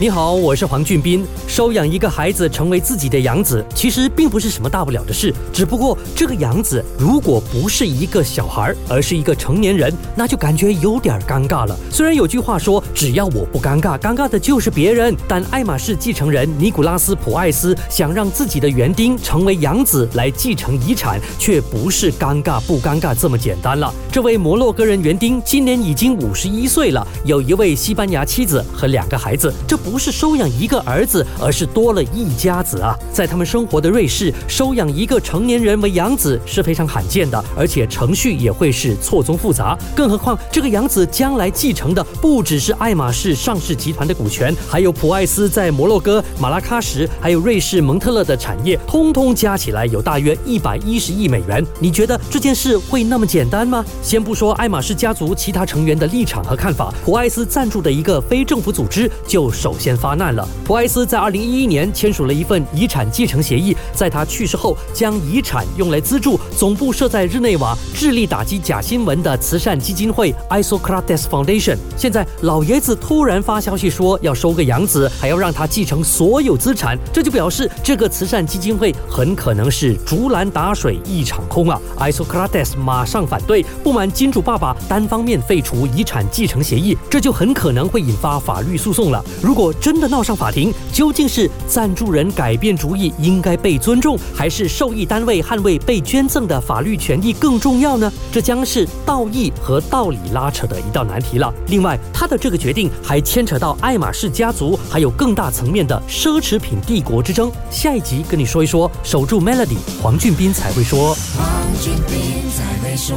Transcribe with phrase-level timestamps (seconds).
[0.00, 1.26] 你好，我是黄俊斌。
[1.48, 5.34] 收养一个孩子成为自己的养子，其实并不是什么大不了的事。
[5.52, 11.76] 只不过这个养子如果不是一个小孩，而是一个成年人，那就感觉有点尴尬了。
[11.90, 15.16] 虽然有句话说，只要我不尴尬，尴尬的就是别人。
[15.26, 23.92] 但爱马仕继承人尼古拉斯普艾斯想让自己的园丁成为养子来继承遗产，却不是尴尬不尴尬这么简单了。
[24.12, 29.52] 这位摩洛哥人园丁今年已经五十一岁了，有一位西班牙妻子和两个孩子。
[29.66, 32.96] 这不是收养一个儿子，而是多了一家子啊！
[33.12, 39.76] 在他们生活的瑞士，收养一个成年人为养子是非常罕见的，而且程序也会是错综复杂。
[39.96, 51.64] 更何况，这个养子将来继承的不只是爱马仕上市集团的股权，还有普爱斯在摩洛哥、马拉喀什还有瑞士蒙特勒的产业，通通加起来有大约一百一十亿美元。
[51.80, 53.84] 你觉得这件事会那么简单吗？
[54.02, 60.46] 先不说爱马仕家族其他成员的立场和看法，普爱斯赞助的一个非政府组织就首先发难了。
[60.64, 71.76] 普埃斯在二零一一年签署了一份遗产继承协议，在他去世后，将遗产用来资助总部设在日内瓦、致力打击假新闻的慈善基金会 Isocrates Foundation。
[71.96, 89.24] 现在老爷子突然发消息说要收个养子，还要让他继承所有资产，这就表示这个慈善基金会很可能是竹篮打水一场空啊！Isocrates 马上反对，不满金主爸爸单方面废除遗产继承协议，这就很可能会引发法律诉讼了。
[89.42, 98.12] 如果真的闹上法庭，究竟是赞助人改变主意应该被尊重，还是受益单位捍卫被捐赠的法律权益更重要呢？
[98.32, 101.52] 这将是道义和道理拉扯的一道难题了。
[101.68, 107.50] 另外，他的这个决定还牵扯到爱马仕家族，还有更大层面的奢侈品帝国之争。
[107.70, 111.14] 下一集跟你说一说，守住 Melody，黄俊斌才会说。
[111.36, 111.46] 黄
[111.80, 113.16] 俊斌才会说。